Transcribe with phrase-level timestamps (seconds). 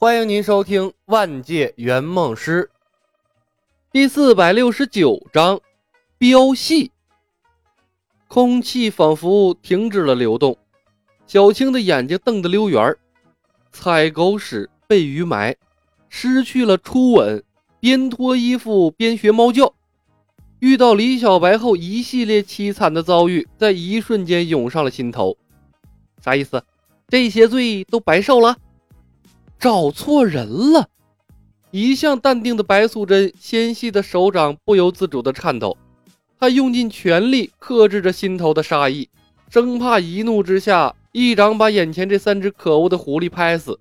[0.00, 2.70] 欢迎您收听《万界圆梦师》
[3.92, 5.60] 第四百六十九章
[6.16, 6.90] 飙戏。
[8.26, 10.56] 空气仿佛停止了流动，
[11.26, 12.98] 小青的眼睛瞪得溜圆儿。
[13.72, 15.54] 踩狗屎被鱼埋，
[16.08, 17.44] 失去了初吻，
[17.78, 19.74] 边脱衣服边学猫叫。
[20.60, 25.36] 遇到李小白后，一系列凄惨的遭遇在一瞬间涌上了心头。
[26.24, 26.64] 啥意思？
[27.06, 28.56] 这些罪都白受了？
[29.60, 30.88] 找错人了！
[31.70, 35.76] 一向淡定的白素贞纤细的手掌不由自主的颤抖，
[36.38, 39.10] 她用尽全力克制着心头的杀意，
[39.50, 43.78] 生怕一怒之下一掌把眼前这三只可恶的狐狸拍死。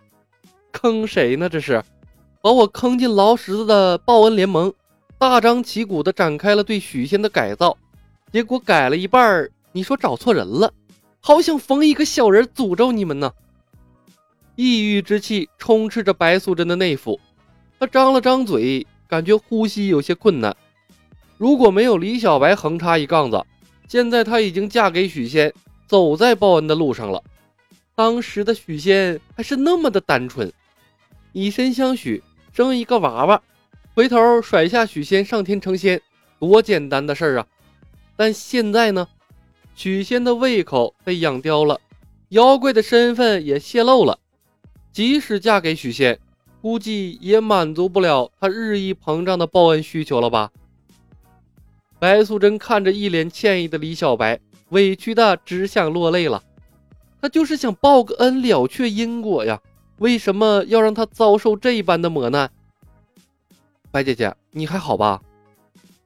[0.73, 1.47] 坑谁呢？
[1.47, 1.81] 这是
[2.41, 4.73] 把我坑进牢池子的报恩联盟，
[5.17, 7.77] 大张旗鼓的展开了对许仙的改造，
[8.33, 10.73] 结果改了一半你说找错人了，
[11.21, 13.31] 好想缝一个小人诅咒你们呢！
[14.61, 17.17] 抑郁之气充斥着白素贞的内腹，
[17.79, 20.53] 她张了张嘴，感觉呼吸有些困难。
[21.37, 23.41] 如果没有李小白横插一杠子，
[23.87, 25.53] 现在她已经嫁给许仙，
[25.87, 27.23] 走在报恩的路上了。
[27.95, 30.51] 当时的许仙还是那么的单纯，
[31.31, 33.41] 以身相许，生一个娃娃，
[33.93, 36.01] 回头甩下许仙上天成仙，
[36.37, 37.47] 多简单的事儿啊！
[38.17, 39.07] 但现在呢，
[39.73, 41.79] 许仙的胃口被养刁了，
[42.27, 44.19] 妖怪的身份也泄露了。
[44.91, 46.19] 即使嫁给许仙，
[46.61, 50.51] 估计也满足不了他日益膨胀的报恩需求了吧？
[51.99, 56.43] 白素贞看着一脸歉意的李小白，委屈的只想落泪了。
[57.21, 59.61] 他就是想报个恩，了却因果呀，
[59.97, 62.49] 为什么要让他遭受这般的磨难？
[63.91, 65.21] 白姐姐，你还好吧？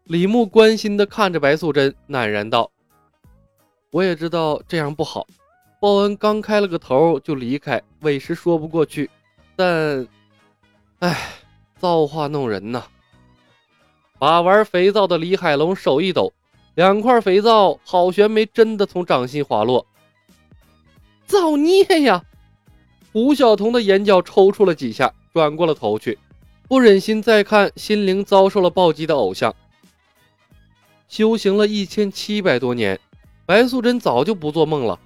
[0.05, 2.71] 李牧关心的看着白素贞，喃然道
[3.91, 5.27] ：“我也知道这样不好。”
[5.83, 9.09] 报恩刚开了个头就离开，委实说不过去。
[9.57, 10.07] 但，
[10.99, 11.17] 唉，
[11.77, 12.83] 造化弄人呐！
[14.17, 16.31] 把玩肥皂的李海龙手一抖，
[16.75, 19.85] 两块肥皂好悬没真的从掌心滑落。
[21.25, 22.23] 造孽呀！
[23.11, 26.17] 胡晓彤的眼角抽搐了几下，转过了头去，
[26.69, 29.53] 不忍心再看心灵遭受了暴击的偶像。
[31.09, 32.97] 修行了一千七百多年，
[33.45, 34.97] 白素贞早就不做梦了。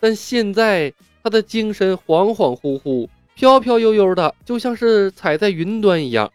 [0.00, 0.92] 但现在
[1.22, 6.32] 他的精神恍恍惚惚、飘飘悠悠的，就像是踩在云端一样。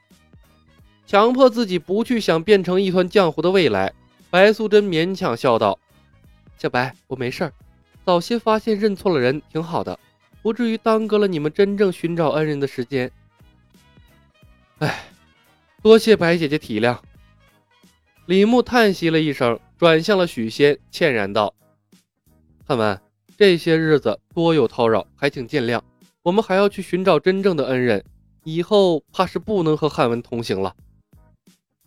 [1.05, 3.93] 强迫自己不去想变成一团浆糊的未来，
[4.29, 5.77] 白素贞勉强笑道
[6.57, 7.53] ：“小白，我没事儿，
[8.05, 9.99] 早些发现认错了人挺好的，
[10.41, 13.11] 不至于耽搁了你们真正寻找恩人的时间。”
[14.79, 15.05] 哎，
[15.81, 16.97] 多谢白姐姐体谅。
[18.25, 21.53] 李牧叹息了一声，转向了许仙，歉然道
[22.65, 22.99] ：“汉文。”
[23.37, 25.81] 这些日子多有叨扰，还请见谅。
[26.21, 28.03] 我们还要去寻找真正的恩人，
[28.43, 30.75] 以后怕是不能和汉文同行了。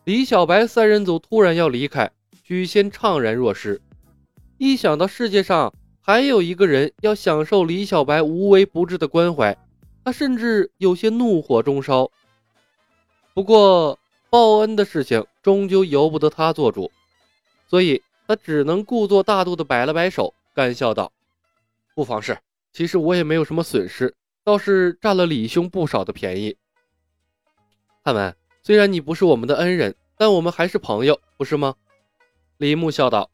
[0.05, 2.11] 李小白三人组突然要离开，
[2.45, 3.81] 许仙怅然若失。
[4.59, 9.57] 一想到世界上还有一个人要享受李小白无微不至的关怀，
[10.05, 12.11] 他甚至有些怒火中烧。
[13.35, 13.99] 不过
[14.31, 16.91] 报恩的事情终究由不得他做主，
[17.69, 21.13] 所以他只能故作大度的摆了摆手，干笑道。
[21.97, 22.39] 不妨事，
[22.75, 24.15] 其实我也没有什么损失，
[24.45, 26.55] 倒是占了李兄不少的便宜。
[28.05, 31.75] 汉文，虽然你不是我们的恩人，但我们还是朋友，不是吗？
[32.59, 33.31] 李牧笑道：“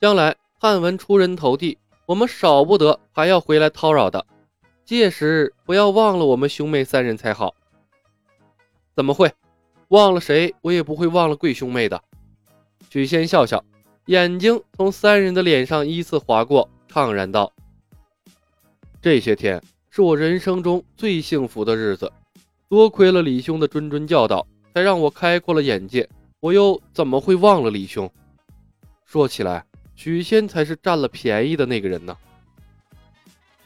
[0.00, 4.26] 将来汉文出人头地，我们少不得还要回来叨扰的，
[4.86, 7.54] 届时不要忘了我们兄妹三人才好。”
[8.96, 9.30] 怎么会？
[9.88, 12.02] 忘了谁，我也不会忘了贵兄妹的。
[12.88, 13.62] 许仙笑笑，
[14.06, 16.70] 眼睛从三人的脸上依次划过。
[16.94, 17.52] 怅然道
[19.02, 19.60] ：“这些天
[19.90, 22.12] 是我人生中最幸福的日子，
[22.68, 26.08] 多亏了李兄的谆谆教导，才让我开阔了眼界。
[26.38, 28.08] 我又怎么会忘了李兄？
[29.04, 29.66] 说起来，
[29.96, 32.16] 许仙才是占了便宜的那个人呢。”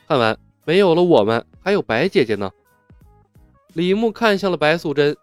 [0.09, 2.51] 看完，没有了我们，还有白姐姐呢。
[3.75, 5.15] 李牧看向了白素贞，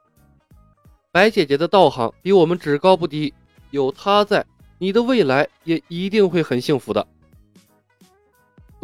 [1.11, 3.33] 白姐姐的道行比我们只高不低，
[3.71, 4.45] 有她在，
[4.77, 7.07] 你的未来也一定会很幸福的。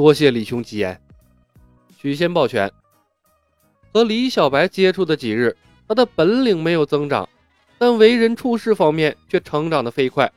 [0.01, 0.99] 多谢李兄吉言，
[1.95, 2.71] 许仙抱拳。
[3.93, 5.55] 和李小白接触的几日，
[5.87, 7.29] 他的本领没有增长，
[7.77, 10.33] 但为人处事方面却成长的飞快，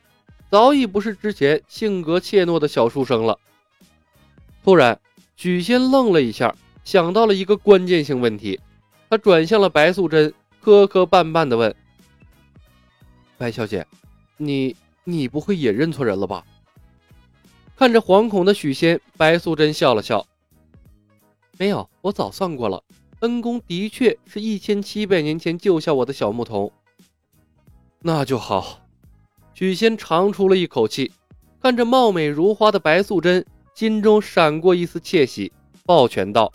[0.51, 3.39] 早已不是之前性格怯懦的小书生了。
[4.63, 5.01] 突然，
[5.35, 8.59] 许仙愣了一下，想到了一个关键性问题，
[9.09, 10.31] 他转向了白素贞，
[10.61, 11.75] 磕磕绊绊地问
[13.35, 13.83] ：“白小姐，
[14.37, 16.45] 你你不会也认错人了吧？”
[17.77, 20.25] 看着惶恐的许仙，白素贞笑了笑
[21.59, 22.81] ：“没有，我早算过了。
[23.19, 26.71] 恩公的确是一千七百年前救下我的小牧童。
[28.01, 28.81] 那就好。
[29.53, 31.11] 许仙长出了一口气，
[31.61, 35.51] 看着貌美如花的白素贞，心中闪过一丝窃喜，
[35.85, 36.51] 抱拳道：“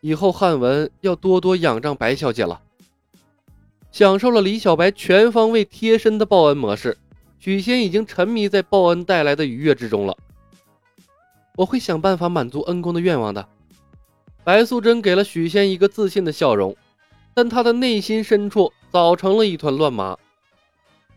[0.00, 2.62] 以后汉文要多多仰仗白小姐了。”
[3.92, 6.96] 享受了李小白全方位贴身的报恩模式，
[7.44, 10.16] 许仙已经沉迷在报恩带来的愉悦之中了。
[11.56, 13.48] 我会想办法满足恩公的愿望的。
[14.44, 16.76] 白素贞给了许仙一个自信的笑容，
[17.34, 20.16] 但她的内心深处早成了一团乱麻。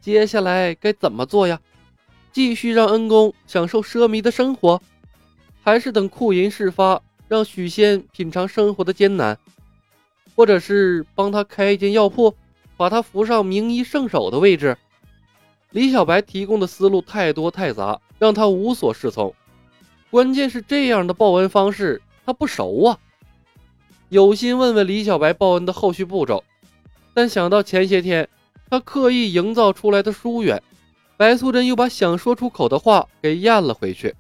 [0.02, 1.62] 接下来该怎么做呀？
[2.34, 4.82] 继续让恩公享受奢靡的生活，
[5.62, 9.38] 还是等库银事发，让许仙品尝生活的艰难？
[10.36, 12.34] 或者是帮他开一间药铺，
[12.76, 14.76] 把他扶上名医圣手的位置？
[15.76, 19.36] 李小白提供的思路太多太杂，让他无所适从。
[20.10, 22.98] 关键是这样的报恩方式他不熟啊，
[24.08, 26.42] 有心问问李小白报恩的后续步骤，
[27.14, 28.30] 但想到前些天
[28.70, 30.64] 他刻意营造出来的疏远，
[31.18, 34.16] 白素贞又把想说出口的话给咽了回去。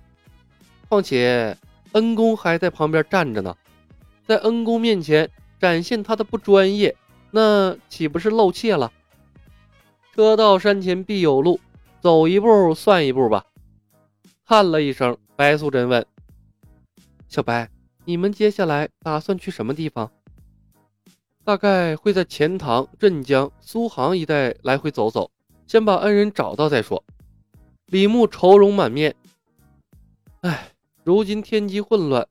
[0.89, 1.57] 况且
[1.93, 3.55] 恩公还在旁边站着呢，
[4.27, 5.29] 在恩公面前
[5.61, 6.93] 展现他的不专业，
[7.31, 8.91] 那岂不是露怯了？
[10.15, 11.59] 车到山前必有路，
[11.99, 13.45] 走一步算一步吧。
[14.45, 15.17] 叹了一声。
[15.35, 16.05] 白素贞问
[17.27, 17.69] ：“小白，
[18.05, 20.09] 你们接下来打算去什么地方？
[21.43, 25.29] 大概会在钱塘、镇江、苏杭一带来回走走，
[25.67, 27.03] 先把恩人找到再说。”
[27.87, 29.13] 李牧愁容满面
[30.39, 30.69] ：“哎，
[31.03, 32.25] 如今天机混乱，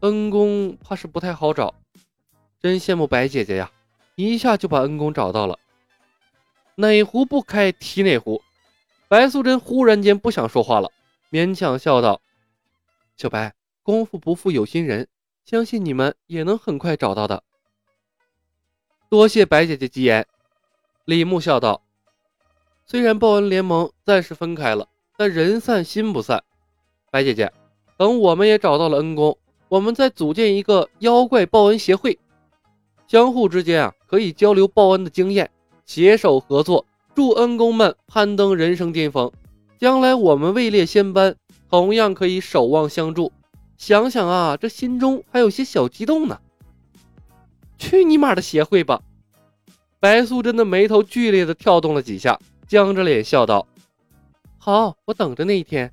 [0.00, 1.74] 恩公怕是不太好找。
[2.60, 3.70] 真羡慕白姐姐呀，
[4.16, 5.58] 一下就把恩公找到了。
[6.80, 8.42] 哪壶不开提哪壶。”
[9.08, 10.90] 白素贞忽然间不想说话了，
[11.30, 12.20] 勉强笑道。
[13.16, 15.08] 小白，功夫不负有心人，
[15.44, 17.42] 相信你们也能很快找到的。
[19.08, 20.26] 多谢白姐姐吉言。
[21.04, 21.82] 李牧笑道
[22.86, 24.86] ：“虽然报恩联盟暂时分开了，
[25.16, 26.44] 但人散心不散。
[27.10, 27.52] 白姐姐，
[27.96, 29.36] 等我们也找到了恩公，
[29.68, 32.16] 我们再组建一个妖怪报恩协会，
[33.08, 35.50] 相互之间啊可以交流报恩的经验，
[35.90, 39.32] 携手合作，助恩公们攀登人生巅峰。
[39.76, 41.34] 将来我们位列仙班。”
[41.68, 43.32] 同样可以守望相助，
[43.76, 46.38] 想想啊，这心中还有些小激动呢。
[47.76, 49.02] 去你妈的协会吧！
[49.98, 52.38] 白素贞的眉头剧烈的跳动了几下，
[52.68, 53.66] 僵着脸笑道
[54.58, 55.92] ：“好，我等着那一天。”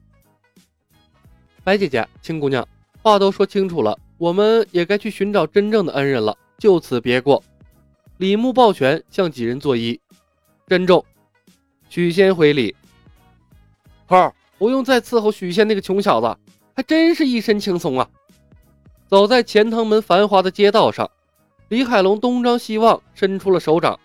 [1.63, 2.67] 白姐姐，青姑娘，
[3.01, 7.43] 话都说清楚了，我们也该去寻找真正的恩人了，就此别过。
[8.17, 9.99] 李牧抱拳向几人作揖，
[10.67, 11.05] 珍重。
[11.89, 12.75] 许仙回礼，
[14.07, 14.33] 儿。
[14.57, 16.35] 不用再伺候许仙那个穷小子，
[16.75, 18.09] 还真是一身轻松啊！
[19.07, 21.07] 走在钱塘门繁华的街道上，
[21.67, 23.99] 李海龙东张西望，伸出了手掌。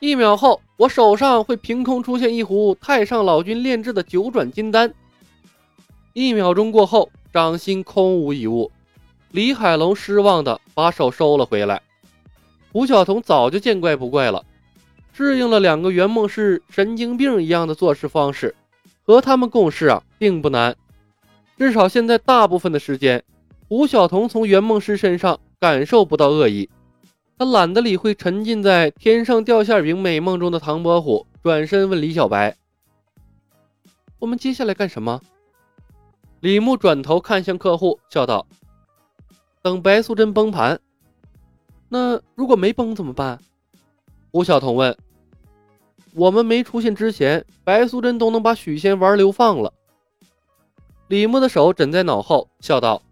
[0.00, 4.92] 一秒后，我手上会凭空出现一壶太上老君炼制的九转金丹。
[6.14, 8.72] 一秒钟过后，掌心空无一物，
[9.30, 11.80] 李海龙失望的把手收了回来。
[12.72, 14.44] 胡晓彤早就见怪不怪了，
[15.12, 18.54] 适应了两个圆梦师神经病一样的做事方式。
[19.04, 20.74] 和他们共事啊，并不难。
[21.58, 23.22] 至少现在大部分的时间，
[23.68, 26.70] 胡晓彤从圆梦师身上感受不到恶意。
[27.36, 32.56] 他懒得理会沉浸在天上掉馅饼美梦中的唐伯虎，转身问李小白
[34.20, 35.20] ：“我们接下来干什么？”
[36.38, 38.46] 李牧转头看向客户，笑道
[39.62, 40.80] ：“等白素贞崩盘。
[41.92, 43.38] 那如果没崩怎么办？”
[44.32, 44.96] 胡晓彤问。
[46.14, 49.74] 我们没出现之前，白素贞都能把许仙玩流放了。
[51.08, 53.02] 李牧的手枕在脑后，笑道：“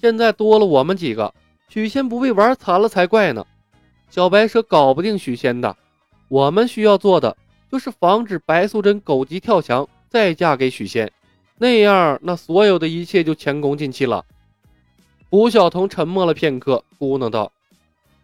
[0.00, 1.34] 现在多了我们几个，
[1.68, 3.46] 许仙不被玩残了才怪呢。
[4.08, 5.76] 小白蛇搞不定许仙的，
[6.28, 7.36] 我们需要做的
[7.70, 11.12] 就是防止白素贞狗急跳墙，再嫁给许仙，
[11.58, 14.24] 那样那所有的一切就前功尽弃了。”
[15.30, 17.52] 胡晓彤沉默了片刻，咕囔道：“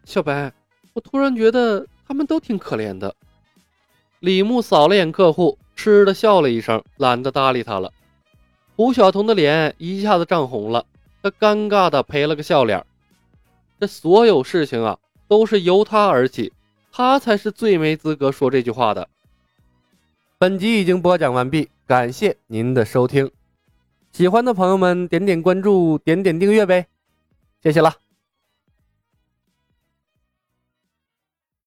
[0.05, 0.53] 小白，
[0.93, 3.15] 我突然觉得他们都挺可怜的。”
[4.19, 7.93] 李牧扫了眼客户，嗤的笑了一声，懒得搭理他了。
[8.75, 10.85] 胡晓彤的脸一下子涨红了，
[11.23, 12.85] 他尴尬的赔了个笑脸。
[13.79, 14.99] 这所有事情啊，
[15.29, 16.53] 都是由他而起，
[16.91, 19.09] 他才是最没资格说这句话的。
[20.39, 23.31] 本集已经播讲完毕，感谢您的收听。
[24.11, 26.87] 喜欢的朋友们，点点关注，点点订阅呗，
[27.63, 28.06] 谢谢了。